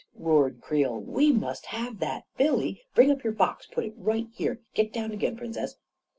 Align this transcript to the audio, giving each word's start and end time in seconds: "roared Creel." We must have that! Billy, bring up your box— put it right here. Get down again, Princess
"roared 0.15 0.61
Creel." 0.61 0.99
We 1.17 1.31
must 1.31 1.67
have 1.67 1.99
that! 1.99 2.23
Billy, 2.35 2.81
bring 2.95 3.11
up 3.11 3.23
your 3.23 3.33
box— 3.33 3.67
put 3.71 3.85
it 3.85 3.93
right 3.95 4.25
here. 4.33 4.61
Get 4.73 4.91
down 4.91 5.11
again, 5.11 5.37
Princess 5.37 5.75